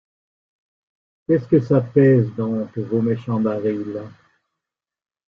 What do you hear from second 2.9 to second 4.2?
méchants barils?